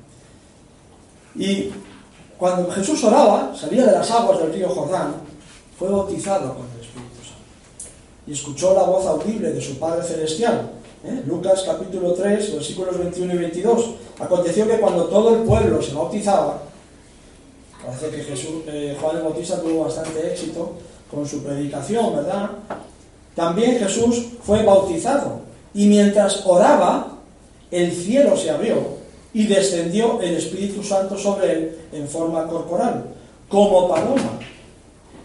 Y 1.36 1.70
cuando 2.38 2.72
Jesús 2.72 3.04
oraba, 3.04 3.54
salía 3.54 3.86
de 3.86 3.92
las 3.92 4.10
aguas 4.10 4.40
del 4.40 4.54
río 4.54 4.70
Jordán, 4.70 5.16
fue 5.78 5.90
bautizado 5.90 6.54
con 6.54 6.66
el 6.74 6.80
Espíritu 6.80 7.24
Santo. 7.26 7.44
Y 8.26 8.32
escuchó 8.32 8.74
la 8.74 8.84
voz 8.84 9.06
audible 9.06 9.52
de 9.52 9.60
su 9.60 9.78
Padre 9.78 10.08
Celestial. 10.08 10.72
¿eh? 11.04 11.24
Lucas 11.28 11.64
capítulo 11.66 12.14
3, 12.14 12.54
versículos 12.54 12.98
21 13.00 13.34
y 13.34 13.38
22. 13.38 13.86
Aconteció 14.18 14.66
que 14.66 14.80
cuando 14.80 15.06
todo 15.06 15.36
el 15.36 15.42
pueblo 15.42 15.82
se 15.82 15.94
bautizaba, 15.94 16.62
parece 17.86 18.10
que 18.12 18.24
Jesús, 18.24 18.64
eh, 18.68 18.98
Juan 19.02 19.18
el 19.18 19.24
Bautista 19.24 19.62
tuvo 19.62 19.84
bastante 19.84 20.32
éxito 20.32 20.78
con 21.12 21.28
su 21.28 21.44
predicación, 21.44 22.16
¿verdad? 22.16 22.52
También 23.36 23.78
Jesús 23.78 24.28
fue 24.44 24.64
bautizado. 24.64 25.42
Y 25.74 25.88
mientras 25.88 26.46
oraba, 26.46 27.18
el 27.70 27.92
cielo 27.92 28.36
se 28.36 28.50
abrió 28.50 29.02
y 29.34 29.48
descendió 29.48 30.22
el 30.22 30.36
Espíritu 30.36 30.84
Santo 30.84 31.18
sobre 31.18 31.52
él 31.52 31.78
en 31.94 32.08
forma 32.08 32.48
corporal, 32.48 33.06
como 33.48 33.88
paloma. 33.88 34.40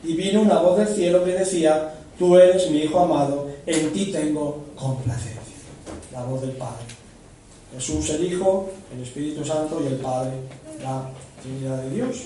Y 0.05 0.15
vino 0.15 0.43
una 0.43 0.61
voz 0.61 0.79
del 0.79 0.89
cielo 0.89 1.25
que 1.25 1.33
decía, 1.33 1.95
tú 2.19 2.37
eres 2.37 2.71
mi 2.71 2.79
Hijo 2.79 3.01
amado, 3.01 3.49
en 3.67 3.93
ti 3.93 4.13
tengo 4.13 4.65
complacencia. 4.77 5.33
La 6.13 6.25
voz 6.25 6.41
del 6.43 6.53
Padre. 6.53 6.85
Jesús 7.75 8.09
el 8.11 8.33
Hijo, 8.33 8.71
el 8.95 9.03
Espíritu 9.03 9.45
Santo 9.45 9.81
y 9.83 9.89
el 9.89 9.97
Padre, 9.97 10.33
la 10.83 11.11
Trinidad 11.43 11.83
de 11.83 11.91
Dios. 11.91 12.17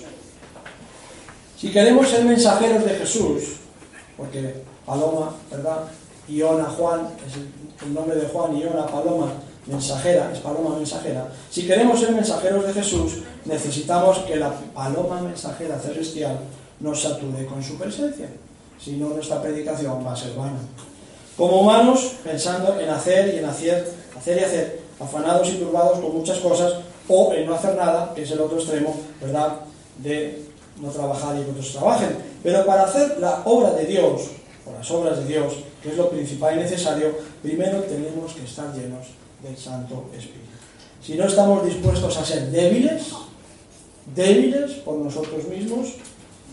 Si 1.61 1.71
queremos 1.71 2.09
ser 2.09 2.25
mensajeros 2.25 2.85
de 2.87 2.90
Jesús, 2.95 3.57
porque 4.17 4.62
Paloma, 4.87 5.35
¿verdad? 5.50 5.81
Iona 6.26 6.64
Juan, 6.64 7.09
es 7.26 7.85
el 7.85 7.93
nombre 7.93 8.17
de 8.17 8.26
Juan, 8.29 8.57
Iona 8.57 8.87
Paloma, 8.87 9.31
mensajera, 9.67 10.31
es 10.33 10.38
paloma 10.38 10.76
mensajera. 10.76 11.29
Si 11.50 11.67
queremos 11.67 12.00
ser 12.00 12.12
mensajeros 12.12 12.67
de 12.67 12.73
Jesús, 12.73 13.19
necesitamos 13.45 14.21
que 14.21 14.37
la 14.37 14.55
paloma 14.75 15.21
mensajera 15.21 15.79
celestial 15.79 16.38
nos 16.81 17.02
sature 17.02 17.45
con 17.45 17.62
su 17.62 17.76
presencia. 17.76 18.29
Si 18.83 18.93
no, 18.93 19.11
nuestra 19.11 19.43
predicación 19.43 20.02
va 20.07 20.12
a 20.12 20.17
ser 20.17 20.33
vana. 20.35 20.61
Como 21.37 21.61
humanos, 21.61 22.12
pensando 22.25 22.81
en 22.81 22.88
hacer 22.88 23.35
y 23.35 23.38
en 23.38 23.45
hacer, 23.45 23.93
hacer 24.17 24.40
y 24.40 24.45
hacer, 24.45 24.81
afanados 24.99 25.49
y 25.50 25.57
turbados 25.57 25.99
con 25.99 26.17
muchas 26.17 26.38
cosas, 26.38 26.73
o 27.07 27.35
en 27.35 27.45
no 27.45 27.55
hacer 27.55 27.76
nada, 27.76 28.14
que 28.14 28.23
es 28.23 28.31
el 28.31 28.40
otro 28.40 28.59
extremo, 28.59 28.97
¿verdad?, 29.21 29.57
de 29.99 30.50
no 30.81 30.91
trabajar 30.91 31.37
y 31.37 31.45
que 31.45 31.50
otros 31.50 31.73
trabajen. 31.73 32.17
Pero 32.43 32.65
para 32.65 32.85
hacer 32.85 33.19
la 33.19 33.43
obra 33.45 33.73
de 33.73 33.87
Dios, 33.87 34.23
o 34.67 34.73
las 34.73 34.91
obras 34.91 35.19
de 35.19 35.27
Dios, 35.27 35.55
que 35.83 35.91
es 35.91 35.97
lo 35.97 36.11
principal 36.11 36.57
y 36.57 36.62
necesario, 36.62 37.17
primero 37.43 37.81
tenemos 37.83 38.33
que 38.33 38.45
estar 38.45 38.73
llenos 38.75 39.07
del 39.43 39.57
Santo 39.57 40.07
Espíritu. 40.17 40.50
Si 41.03 41.15
no 41.15 41.25
estamos 41.25 41.65
dispuestos 41.65 42.17
a 42.17 42.25
ser 42.25 42.50
débiles, 42.50 43.12
débiles 44.15 44.73
por 44.85 44.97
nosotros 44.97 45.47
mismos, 45.49 45.95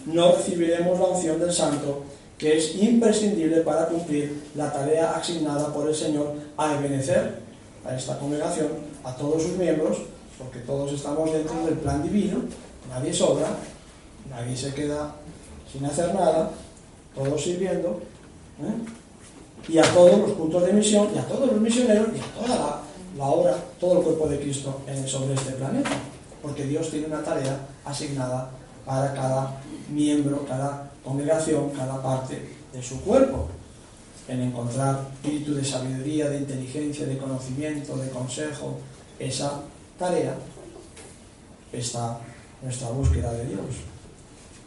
no 0.06 0.32
recibiremos 0.34 0.98
la 1.00 1.06
unción 1.06 1.40
del 1.40 1.52
Santo, 1.52 2.04
que 2.38 2.58
es 2.58 2.76
imprescindible 2.76 3.62
para 3.62 3.88
cumplir 3.88 4.44
la 4.56 4.72
tarea 4.72 5.16
asignada 5.16 5.74
por 5.74 5.88
el 5.90 5.96
Señor 5.96 6.34
a 6.56 6.76
envenecer 6.76 7.40
a 7.84 7.96
esta 7.96 8.18
congregación, 8.20 8.68
a 9.04 9.16
todos 9.16 9.44
sus 9.44 9.58
miembros, 9.58 9.98
porque 10.38 10.60
todos 10.60 10.94
estamos 10.94 11.32
dentro 11.34 11.66
del 11.66 11.76
plan 11.76 12.04
divino, 12.04 12.44
nadie 12.90 13.14
sobra, 13.14 13.48
Nadie 14.30 14.56
se 14.56 14.74
queda 14.74 15.16
sin 15.72 15.86
hacer 15.86 16.14
nada, 16.14 16.52
todos 17.16 17.42
sirviendo, 17.42 18.02
¿eh? 18.62 19.72
y 19.72 19.78
a 19.78 19.94
todos 19.94 20.20
los 20.20 20.32
puntos 20.32 20.66
de 20.66 20.74
misión, 20.74 21.10
y 21.14 21.18
a 21.18 21.28
todos 21.28 21.52
los 21.52 21.62
misioneros, 21.62 22.08
y 22.16 22.20
a 22.20 22.42
toda 22.42 22.82
la, 23.18 23.26
obra, 23.26 23.58
todo 23.80 24.00
el 24.00 24.04
cuerpo 24.04 24.28
de 24.28 24.40
Cristo 24.40 24.82
sobre 25.06 25.34
este 25.34 25.54
planeta. 25.54 25.92
Porque 26.42 26.66
Dios 26.66 26.90
tiene 26.90 27.08
una 27.08 27.24
tarea 27.24 27.60
asignada 27.84 28.52
para 28.86 29.14
cada 29.14 29.62
miembro, 29.90 30.46
cada 30.48 30.92
congregación, 31.04 31.72
cada 31.72 32.02
parte 32.02 32.42
de 32.72 32.82
su 32.82 33.02
cuerpo. 33.02 33.48
En 34.28 34.42
encontrar 34.42 35.08
espíritu 35.14 35.56
de 35.56 35.64
sabiduría, 35.64 36.30
de 36.30 36.38
inteligencia, 36.40 37.06
de 37.06 37.18
conocimiento, 37.18 37.96
de 37.98 38.10
consejo, 38.10 38.78
esa 39.20 39.62
tarea 39.98 40.36
está 41.74 42.20
nuestra 42.62 42.90
búsqueda 42.90 43.34
de 43.34 43.46
Dios. 43.46 43.66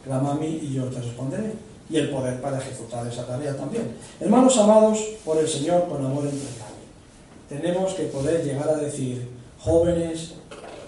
Clama 0.03 0.31
a 0.31 0.35
mí 0.35 0.59
y 0.61 0.73
yo 0.73 0.85
te 0.85 0.99
responderé. 0.99 1.53
Y 1.89 1.97
el 1.97 2.09
poder 2.09 2.39
para 2.41 2.57
ejecutar 2.57 3.05
esa 3.05 3.27
tarea 3.27 3.55
también. 3.55 3.95
Hermanos 4.19 4.57
amados 4.57 4.99
por 5.25 5.37
el 5.37 5.47
Señor 5.47 5.87
con 5.89 6.05
amor 6.05 6.23
entregado. 6.23 6.71
Tenemos 7.49 7.93
que 7.93 8.03
poder 8.03 8.45
llegar 8.45 8.69
a 8.69 8.77
decir, 8.77 9.27
jóvenes, 9.59 10.35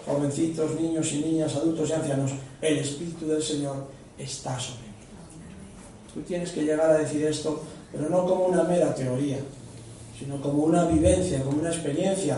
jovencitos, 0.06 0.80
niños 0.80 1.12
y 1.12 1.20
niñas, 1.20 1.56
adultos 1.56 1.90
y 1.90 1.94
ancianos, 1.94 2.32
el 2.62 2.78
Espíritu 2.78 3.28
del 3.28 3.44
Señor 3.44 3.88
está 4.18 4.60
sobre 4.60 4.80
mí. 4.80 4.94
Tú 6.14 6.22
tienes 6.22 6.52
que 6.52 6.64
llegar 6.64 6.90
a 6.90 6.98
decir 7.00 7.26
esto, 7.26 7.62
pero 7.92 8.10
no 8.10 8.26
como 8.26 8.46
una 8.46 8.64
mera 8.64 8.94
teoría, 8.94 9.38
sino 10.18 10.42
como 10.42 10.64
una 10.64 10.86
vivencia, 10.86 11.42
como 11.44 11.60
una 11.60 11.70
experiencia. 11.70 12.38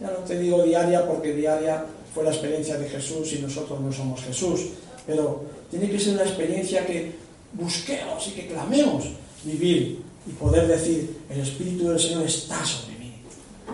Ya 0.00 0.06
no 0.08 0.18
te 0.18 0.38
digo 0.38 0.62
diaria 0.62 1.06
porque 1.06 1.32
diaria 1.34 1.84
fue 2.14 2.24
la 2.24 2.30
experiencia 2.30 2.78
de 2.78 2.88
Jesús 2.88 3.32
y 3.32 3.40
nosotros 3.40 3.80
no 3.80 3.92
somos 3.92 4.22
Jesús, 4.22 4.68
pero 5.06 5.44
tiene 5.70 5.90
que 5.90 5.98
ser 5.98 6.14
una 6.14 6.22
experiencia 6.22 6.86
que 6.86 7.12
busquemos 7.52 8.26
y 8.28 8.30
que 8.32 8.48
clamemos 8.48 9.04
vivir 9.44 10.02
y 10.26 10.30
poder 10.32 10.66
decir, 10.66 11.20
el 11.30 11.40
Espíritu 11.40 11.88
del 11.88 12.00
Señor 12.00 12.24
está 12.24 12.64
sobre 12.64 12.98
mí. 12.98 13.14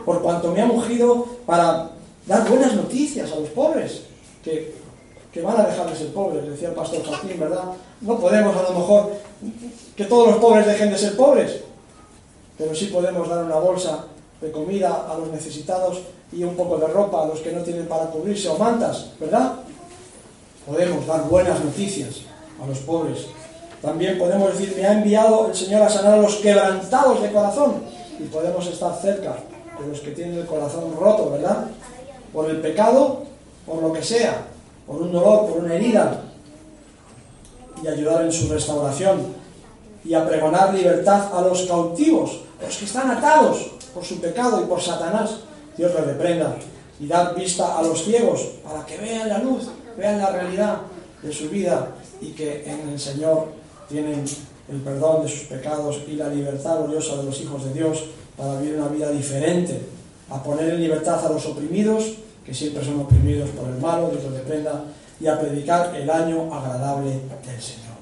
Por 0.05 0.21
cuanto 0.23 0.53
me 0.53 0.61
ha 0.61 0.67
ungido 0.67 1.27
para 1.47 1.91
dar 2.27 2.49
buenas 2.49 2.75
noticias 2.75 3.33
a 3.33 3.37
los 3.37 3.49
pobres, 3.51 4.03
que, 4.45 4.75
que 5.33 5.41
van 5.41 5.61
a 5.61 5.67
dejar 5.67 5.89
de 5.89 5.97
ser 5.97 6.09
pobres, 6.09 6.47
decía 6.47 6.69
el 6.69 6.75
pastor 6.75 7.05
Joaquín, 7.05 7.41
¿verdad? 7.41 7.65
No 8.01 8.19
podemos 8.19 8.55
a 8.57 8.63
lo 8.65 8.79
mejor 8.79 9.13
que 9.97 10.05
todos 10.05 10.29
los 10.29 10.37
pobres 10.37 10.67
dejen 10.67 10.91
de 10.91 10.99
ser 10.99 11.17
pobres, 11.17 11.61
pero 12.59 12.75
sí 12.75 12.87
podemos 12.87 13.29
dar 13.29 13.45
una 13.45 13.57
bolsa 13.57 14.07
de 14.41 14.51
comida 14.51 15.07
a 15.09 15.17
los 15.17 15.29
necesitados 15.29 16.01
y 16.33 16.45
un 16.45 16.57
poco 16.57 16.79
de 16.79 16.87
ropa 16.89 17.23
a 17.23 17.27
los 17.27 17.41
que 17.41 17.53
no 17.53 17.63
tienen 17.63 17.87
para 17.87 18.07
cubrirse 18.07 18.49
o 18.49 18.59
mantas, 18.59 19.11
¿verdad? 19.21 19.55
Podemos 20.67 21.07
dar 21.07 21.29
buenas 21.29 21.63
noticias 21.65 22.23
a 22.63 22.67
los 22.67 22.79
pobres. 22.79 23.27
También 23.81 24.19
podemos 24.19 24.57
decir, 24.57 24.77
me 24.77 24.87
ha 24.87 24.93
enviado 24.93 25.49
el 25.49 25.55
Señor 25.55 25.83
a 25.83 25.89
sanar 25.89 26.15
a 26.15 26.23
los 26.23 26.37
quebrantados 26.37 27.21
de 27.21 27.33
corazón. 27.33 27.83
Y 28.19 28.25
podemos 28.25 28.67
estar 28.67 28.97
cerca 29.01 29.37
de 29.81 29.89
los 29.89 30.01
que 30.01 30.13
tienen 30.13 30.39
el 30.39 30.47
corazón 30.47 30.95
roto, 30.97 31.31
¿verdad? 31.31 31.67
Por 32.33 32.49
el 32.49 32.61
pecado, 32.61 33.25
por 33.67 33.83
lo 33.83 33.93
que 33.93 34.03
sea, 34.03 34.47
por 34.87 35.03
un 35.03 35.11
dolor, 35.11 35.49
por 35.49 35.65
una 35.65 35.75
herida. 35.75 36.23
Y 37.83 37.89
ayudar 37.89 38.25
en 38.25 38.33
su 38.33 38.49
restauración. 38.49 39.43
Y 40.05 40.15
a 40.15 40.27
pregonar 40.27 40.73
libertad 40.73 41.37
a 41.37 41.41
los 41.43 41.63
cautivos, 41.63 42.41
los 42.61 42.77
que 42.77 42.85
están 42.85 43.11
atados 43.11 43.73
por 43.93 44.05
su 44.05 44.21
pecado 44.21 44.63
y 44.63 44.67
por 44.67 44.81
Satanás. 44.81 45.39
Dios 45.77 45.93
les 45.93 46.07
reprenda. 46.07 46.55
Y 47.01 47.09
dar 47.09 47.35
vista 47.35 47.77
a 47.77 47.83
los 47.83 48.05
ciegos 48.05 48.43
para 48.63 48.87
que 48.87 48.97
vean 48.99 49.29
la 49.29 49.39
luz 49.39 49.69
vean 49.97 50.19
la 50.19 50.31
realidad 50.31 50.79
de 51.23 51.33
su 51.33 51.49
vida 51.49 51.89
y 52.21 52.33
que 52.33 52.65
en 52.65 52.89
el 52.89 52.99
Señor 52.99 53.49
tienen 53.89 54.25
el 54.69 54.81
perdón 54.81 55.25
de 55.25 55.29
sus 55.29 55.43
pecados 55.43 56.01
y 56.09 56.13
la 56.13 56.29
libertad 56.29 56.79
gloriosa 56.79 57.17
de 57.17 57.25
los 57.25 57.41
hijos 57.41 57.65
de 57.65 57.75
Dios 57.75 58.05
para 58.37 58.61
vivir 58.61 58.79
una 58.79 58.89
vida 58.89 59.11
diferente, 59.11 59.81
a 60.31 60.43
poner 60.43 60.71
en 60.71 60.81
libertad 60.81 61.25
a 61.25 61.31
los 61.31 61.45
oprimidos, 61.47 62.15
que 62.45 62.55
siempre 62.55 62.85
son 62.85 63.01
oprimidos 63.01 63.51
por 63.51 63.69
el 63.69 63.79
malo, 63.79 64.11
Dios 64.11 64.25
los 64.25 64.35
reprenda, 64.35 64.85
y 65.21 65.27
a 65.27 65.39
predicar 65.39 65.95
el 65.95 66.09
año 66.09 66.53
agradable 66.53 67.11
del 67.11 67.63
Señor. 67.63 67.93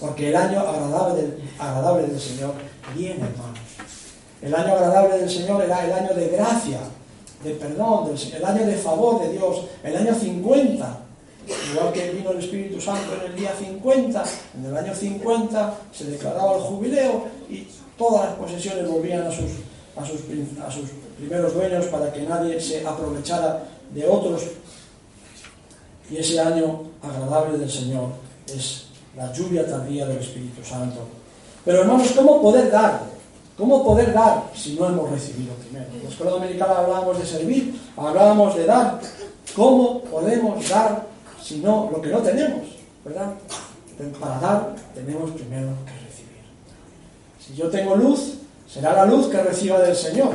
Porque 0.00 0.28
el 0.28 0.36
año 0.36 0.60
agradable 0.60 1.22
del, 1.22 1.50
agradable 1.58 2.06
del 2.06 2.20
Señor 2.20 2.54
viene, 2.94 3.20
hermanos. 3.20 3.58
El 4.40 4.54
año 4.54 4.74
agradable 4.74 5.18
del 5.18 5.30
Señor 5.30 5.62
era 5.62 5.84
el 5.84 5.92
año 5.92 6.14
de 6.14 6.28
gracia, 6.28 6.80
de 7.44 7.50
perdón, 7.54 8.10
el 8.34 8.44
año 8.44 8.66
de 8.66 8.76
favor 8.76 9.22
de 9.22 9.32
Dios, 9.32 9.64
el 9.82 9.96
año 9.96 10.14
50, 10.14 10.98
Igual 11.46 11.92
que 11.92 12.10
vino 12.10 12.30
el 12.30 12.38
Espíritu 12.38 12.80
Santo 12.80 13.14
en 13.14 13.32
el 13.32 13.36
día 13.36 13.52
50, 13.58 14.24
en 14.58 14.64
el 14.64 14.76
año 14.76 14.94
50 14.94 15.74
se 15.92 16.04
declaraba 16.04 16.56
el 16.56 16.62
jubileo 16.62 17.24
y 17.50 17.66
todas 17.98 18.30
las 18.30 18.38
posesiones 18.38 18.88
volvían 18.88 19.26
a 19.26 19.30
sus, 19.30 19.50
a 19.96 20.04
sus, 20.06 20.20
primeros 21.18 21.54
dueños 21.54 21.86
para 21.86 22.12
que 22.12 22.22
nadie 22.22 22.60
se 22.60 22.86
aprovechara 22.86 23.64
de 23.92 24.06
otros. 24.06 24.42
Y 26.10 26.16
ese 26.16 26.40
año 26.40 26.82
agradable 27.02 27.58
del 27.58 27.70
Señor 27.70 28.10
es 28.46 28.86
la 29.16 29.32
lluvia 29.32 29.66
tardía 29.66 30.06
del 30.06 30.18
Espíritu 30.18 30.64
Santo. 30.64 31.00
Pero 31.64 31.82
hermanos, 31.82 32.10
¿cómo 32.12 32.42
poder 32.42 32.70
dar? 32.70 33.02
¿Cómo 33.56 33.84
poder 33.84 34.12
dar 34.12 34.50
si 34.54 34.74
no 34.74 34.88
hemos 34.88 35.10
recibido 35.10 35.54
primero? 35.54 35.86
En 35.94 36.02
la 36.02 36.08
escuela 36.08 36.32
dominical 36.32 36.70
hablábamos 36.70 37.18
de 37.18 37.26
servir, 37.26 37.80
hablábamos 37.96 38.56
de 38.56 38.66
dar. 38.66 39.00
¿Cómo 39.54 40.00
podemos 40.02 40.68
dar 40.68 41.11
si 41.42 41.58
no 41.58 41.90
lo 41.92 42.00
que 42.00 42.08
no 42.08 42.18
tenemos? 42.18 42.62
¿Verdad? 43.04 43.34
Para 44.20 44.38
dar 44.40 44.76
tenemos 44.94 45.30
primero 45.32 45.68
que 45.84 45.92
recibir. 45.92 46.42
Si 47.38 47.54
yo 47.54 47.68
tengo 47.68 47.96
luz, 47.96 48.34
será 48.68 48.92
la 48.94 49.06
luz 49.06 49.26
que 49.26 49.42
reciba 49.42 49.80
del 49.80 49.96
Señor. 49.96 50.30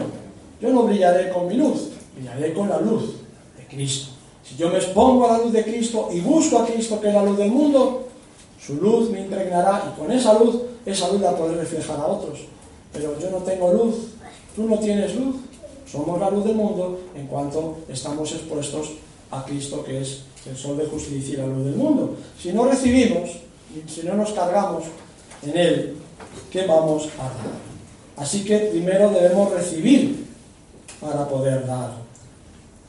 Yo 0.61 0.69
no 0.69 0.83
brillaré 0.83 1.29
con 1.29 1.47
mi 1.47 1.55
luz, 1.55 1.89
brillaré 2.15 2.53
con 2.53 2.69
la 2.69 2.79
luz 2.79 3.15
de 3.57 3.65
Cristo. 3.67 4.11
Si 4.43 4.55
yo 4.55 4.69
me 4.69 4.77
expongo 4.77 5.27
a 5.27 5.37
la 5.37 5.43
luz 5.43 5.53
de 5.53 5.63
Cristo 5.63 6.09
y 6.11 6.21
busco 6.21 6.59
a 6.59 6.65
Cristo, 6.65 6.99
que 7.01 7.09
es 7.09 7.13
la 7.13 7.23
luz 7.23 7.37
del 7.37 7.51
mundo, 7.51 8.07
su 8.59 8.75
luz 8.75 9.09
me 9.09 9.21
impregnará 9.21 9.91
y 9.93 9.99
con 9.99 10.11
esa 10.11 10.33
luz, 10.39 10.61
esa 10.85 11.09
luz 11.09 11.21
la 11.21 11.35
podré 11.35 11.57
reflejar 11.57 11.99
a 11.99 12.07
otros. 12.07 12.39
Pero 12.93 13.19
yo 13.19 13.29
no 13.29 13.37
tengo 13.39 13.73
luz, 13.73 13.95
tú 14.55 14.63
no 14.63 14.79
tienes 14.79 15.15
luz, 15.15 15.35
somos 15.85 16.19
la 16.19 16.29
luz 16.29 16.45
del 16.45 16.55
mundo 16.55 16.99
en 17.15 17.27
cuanto 17.27 17.77
estamos 17.89 18.31
expuestos 18.31 18.91
a 19.31 19.43
Cristo, 19.45 19.83
que 19.83 20.01
es 20.01 20.23
el 20.45 20.57
sol 20.57 20.77
de 20.77 20.85
justicia 20.85 21.33
y 21.33 21.37
la 21.37 21.47
luz 21.47 21.65
del 21.65 21.75
mundo. 21.75 22.17
Si 22.39 22.53
no 22.53 22.65
recibimos, 22.65 23.29
si 23.87 24.03
no 24.03 24.15
nos 24.15 24.31
cargamos 24.31 24.83
en 25.43 25.57
Él, 25.57 25.97
¿qué 26.51 26.65
vamos 26.65 27.09
a 27.19 27.23
dar? 27.23 27.67
Así 28.17 28.43
que 28.43 28.57
primero 28.57 29.09
debemos 29.11 29.51
recibir 29.51 30.25
para 30.99 31.27
poder 31.27 31.65
dar. 31.67 31.91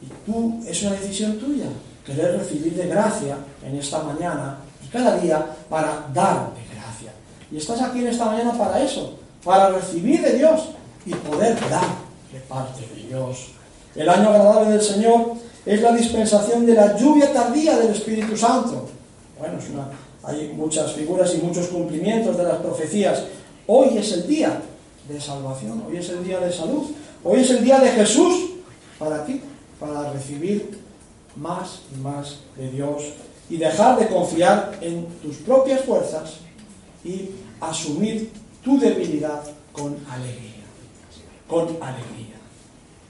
Y 0.00 0.30
tú, 0.30 0.60
es 0.66 0.82
una 0.82 0.92
decisión 0.92 1.38
tuya, 1.38 1.66
querer 2.06 2.38
recibir 2.38 2.74
de 2.74 2.86
gracia 2.86 3.36
en 3.66 3.76
esta 3.76 4.02
mañana 4.02 4.58
y 4.82 4.88
cada 4.88 5.18
día 5.18 5.44
para 5.68 6.08
dar 6.14 6.50
de 6.54 6.74
gracia. 6.74 7.12
Y 7.50 7.56
estás 7.56 7.82
aquí 7.82 7.98
en 7.98 8.08
esta 8.08 8.26
mañana 8.26 8.56
para 8.56 8.80
eso, 8.82 9.18
para 9.44 9.70
recibir 9.70 10.22
de 10.22 10.34
Dios 10.34 10.68
y 11.04 11.14
poder 11.14 11.58
dar 11.68 11.88
de 12.32 12.40
parte 12.48 12.82
de 12.94 13.08
Dios. 13.08 13.48
El 13.94 14.08
año 14.08 14.28
agradable 14.28 14.70
del 14.70 14.82
Señor 14.82 15.34
es 15.68 15.82
la 15.82 15.92
dispensación 15.92 16.64
de 16.64 16.72
la 16.72 16.96
lluvia 16.96 17.30
tardía 17.30 17.76
del 17.76 17.92
Espíritu 17.92 18.34
Santo. 18.34 18.88
Bueno, 19.38 19.58
hay 20.24 20.50
muchas 20.56 20.94
figuras 20.94 21.34
y 21.34 21.44
muchos 21.44 21.66
cumplimientos 21.66 22.38
de 22.38 22.44
las 22.44 22.56
profecías. 22.56 23.24
Hoy 23.66 23.98
es 23.98 24.10
el 24.12 24.26
día 24.26 24.62
de 25.06 25.20
salvación, 25.20 25.84
hoy 25.86 25.98
es 25.98 26.08
el 26.08 26.24
día 26.24 26.40
de 26.40 26.50
salud, 26.50 26.84
hoy 27.22 27.40
es 27.40 27.50
el 27.50 27.62
día 27.62 27.80
de 27.80 27.90
Jesús 27.90 28.52
para 28.98 29.26
ti, 29.26 29.42
para 29.78 30.10
recibir 30.10 30.78
más 31.36 31.80
y 31.94 32.00
más 32.00 32.38
de 32.56 32.70
Dios 32.70 33.02
y 33.50 33.58
dejar 33.58 33.98
de 33.98 34.08
confiar 34.08 34.78
en 34.80 35.04
tus 35.20 35.36
propias 35.36 35.82
fuerzas 35.82 36.36
y 37.04 37.28
asumir 37.60 38.32
tu 38.64 38.80
debilidad 38.80 39.42
con 39.72 39.98
alegría, 40.08 40.64
con 41.46 41.64
alegría. 41.82 42.38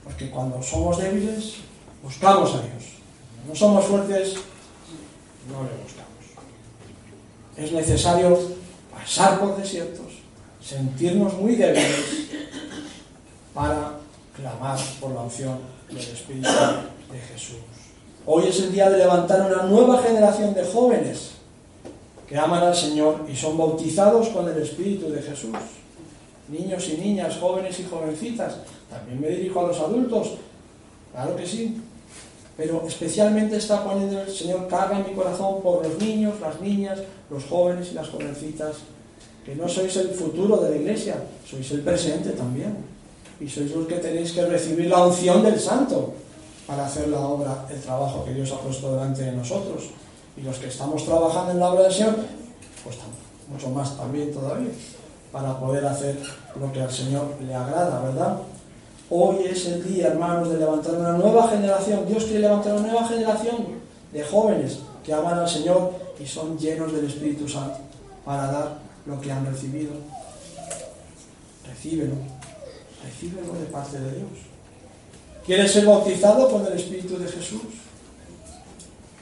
Porque 0.02 0.28
cuando 0.28 0.60
somos 0.60 0.98
débiles, 0.98 1.67
buscamos 2.02 2.54
a 2.54 2.62
Dios. 2.62 2.84
no 3.46 3.54
somos 3.54 3.84
fuertes, 3.84 4.34
no 5.48 5.62
le 5.62 5.70
buscamos. 5.82 6.08
Es 7.56 7.72
necesario 7.72 8.38
pasar 8.92 9.40
por 9.40 9.56
desiertos, 9.56 10.06
sentirnos 10.62 11.34
muy 11.34 11.56
débiles 11.56 12.28
para 13.54 13.98
clamar 14.36 14.78
por 15.00 15.12
la 15.12 15.22
opción 15.22 15.58
del 15.88 15.98
Espíritu 15.98 16.48
de 16.48 17.18
Jesús. 17.32 17.56
Hoy 18.26 18.46
es 18.48 18.60
el 18.60 18.72
día 18.72 18.90
de 18.90 18.98
levantar 18.98 19.50
una 19.50 19.62
nueva 19.64 20.02
generación 20.02 20.54
de 20.54 20.64
jóvenes 20.64 21.30
que 22.28 22.36
aman 22.36 22.62
al 22.62 22.76
Señor 22.76 23.24
y 23.26 23.34
son 23.34 23.56
bautizados 23.56 24.28
con 24.28 24.46
el 24.48 24.58
Espíritu 24.58 25.10
de 25.10 25.22
Jesús. 25.22 25.56
Niños 26.48 26.88
y 26.88 26.98
niñas, 26.98 27.38
jóvenes 27.40 27.80
y 27.80 27.84
jovencitas. 27.84 28.58
También 28.90 29.20
me 29.20 29.28
dirijo 29.28 29.60
a 29.60 29.68
los 29.68 29.80
adultos. 29.80 30.34
Claro 31.12 31.36
que 31.36 31.46
sí. 31.46 31.80
Pero 32.58 32.82
especialmente 32.88 33.56
está 33.56 33.84
poniendo 33.84 34.20
el 34.20 34.34
Señor 34.34 34.66
carga 34.66 34.98
en 34.98 35.06
mi 35.06 35.14
corazón 35.14 35.62
por 35.62 35.86
los 35.86 35.96
niños, 36.02 36.40
las 36.40 36.60
niñas, 36.60 36.98
los 37.30 37.44
jóvenes 37.44 37.92
y 37.92 37.94
las 37.94 38.08
jovencitas 38.08 38.78
que 39.46 39.54
no 39.54 39.68
sois 39.68 39.96
el 39.96 40.10
futuro 40.10 40.56
de 40.56 40.70
la 40.70 40.76
iglesia, 40.76 41.22
sois 41.48 41.70
el 41.70 41.82
presente 41.82 42.30
también. 42.30 42.76
Y 43.38 43.48
sois 43.48 43.70
los 43.70 43.86
que 43.86 44.02
tenéis 44.02 44.32
que 44.32 44.44
recibir 44.44 44.90
la 44.90 45.06
unción 45.06 45.44
del 45.44 45.58
santo 45.58 46.14
para 46.66 46.84
hacer 46.84 47.06
la 47.08 47.20
obra, 47.20 47.64
el 47.70 47.80
trabajo 47.80 48.24
que 48.24 48.34
Dios 48.34 48.50
ha 48.50 48.58
puesto 48.58 48.90
delante 48.90 49.22
de 49.22 49.32
nosotros. 49.32 49.90
Y 50.36 50.42
los 50.42 50.58
que 50.58 50.66
estamos 50.66 51.04
trabajando 51.04 51.52
en 51.52 51.60
la 51.60 51.70
obra 51.70 51.84
del 51.84 51.92
Señor, 51.92 52.16
pues 52.82 52.96
mucho 53.48 53.70
más 53.70 53.96
también 53.96 54.34
todavía, 54.34 54.72
para 55.30 55.58
poder 55.60 55.86
hacer 55.86 56.18
lo 56.58 56.72
que 56.72 56.82
al 56.82 56.90
Señor 56.90 57.36
le 57.40 57.54
agrada, 57.54 58.02
¿verdad? 58.02 58.38
Hoy 59.10 59.36
es 59.46 59.64
el 59.66 59.82
día, 59.82 60.08
hermanos, 60.08 60.50
de 60.50 60.58
levantar 60.58 60.94
una 60.94 61.12
nueva 61.12 61.48
generación. 61.48 62.06
Dios 62.06 62.24
quiere 62.24 62.40
levantar 62.40 62.74
una 62.74 62.88
nueva 62.88 63.08
generación 63.08 63.56
de 64.12 64.22
jóvenes 64.22 64.80
que 65.02 65.14
aman 65.14 65.38
al 65.38 65.48
Señor 65.48 65.92
y 66.20 66.26
son 66.26 66.58
llenos 66.58 66.92
del 66.92 67.06
Espíritu 67.06 67.48
Santo 67.48 67.78
para 68.24 68.52
dar 68.52 68.78
lo 69.06 69.18
que 69.18 69.32
han 69.32 69.46
recibido. 69.46 69.92
Recíbelo, 71.66 72.16
recíbelo 73.02 73.54
de 73.54 73.66
parte 73.66 73.98
de 73.98 74.16
Dios. 74.16 74.30
¿Quieres 75.46 75.72
ser 75.72 75.86
bautizado 75.86 76.50
con 76.50 76.66
el 76.66 76.74
Espíritu 76.74 77.16
de 77.16 77.28
Jesús? 77.28 77.62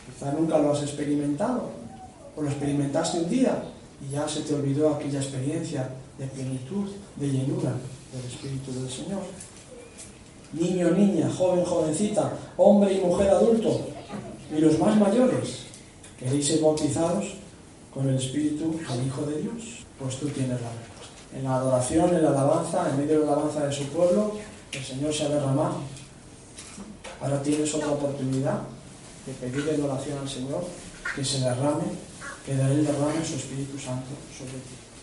Quizá 0.06 0.32
nunca 0.32 0.58
lo 0.58 0.72
has 0.72 0.82
experimentado, 0.82 1.70
o 2.34 2.42
lo 2.42 2.48
experimentaste 2.48 3.18
un 3.18 3.30
día 3.30 3.62
y 4.04 4.12
ya 4.12 4.28
se 4.28 4.40
te 4.40 4.54
olvidó 4.54 4.94
aquella 4.94 5.20
experiencia 5.20 5.88
de 6.18 6.26
plenitud, 6.26 6.90
de 7.14 7.28
llenura 7.28 7.72
del 8.12 8.24
Espíritu 8.24 8.72
del 8.72 8.90
Señor. 8.90 9.22
Niño, 10.52 10.90
niña, 10.90 11.30
joven, 11.30 11.64
jovencita, 11.64 12.32
hombre 12.56 12.94
y 12.94 13.00
mujer 13.00 13.30
adulto, 13.30 13.80
y 14.56 14.60
los 14.60 14.78
más 14.78 14.96
mayores, 14.96 15.64
¿queréis 16.18 16.46
ser 16.46 16.60
bautizados? 16.60 17.24
con 17.96 18.06
el 18.10 18.16
Espíritu 18.16 18.78
del 18.90 19.06
Hijo 19.06 19.22
de 19.22 19.40
Dios? 19.40 19.86
Pues 19.98 20.16
tú 20.18 20.28
tienes 20.28 20.60
la 20.60 20.68
respuesta. 20.68 21.16
En 21.34 21.44
la 21.44 21.56
adoración, 21.56 22.14
en 22.14 22.22
la 22.22 22.28
alabanza, 22.28 22.90
en 22.90 22.98
medio 22.98 23.20
de 23.20 23.26
la 23.26 23.32
alabanza 23.32 23.66
de 23.66 23.72
su 23.72 23.84
pueblo, 23.84 24.36
el 24.70 24.84
Señor 24.84 25.14
se 25.14 25.24
ha 25.24 25.28
derramado. 25.30 25.76
Ahora 27.22 27.42
tienes 27.42 27.74
otra 27.74 27.88
oportunidad 27.88 28.60
de 29.24 29.32
pedirle 29.32 29.76
en 29.76 29.82
oración 29.84 30.18
al 30.18 30.28
Señor 30.28 30.66
que 31.14 31.24
se 31.24 31.40
derrame, 31.40 31.84
que 32.44 32.52
Él 32.52 32.84
derrame 32.84 33.24
su 33.24 33.36
Espíritu 33.36 33.78
Santo 33.78 34.10
sobre 34.36 34.52
ti. 34.52 34.85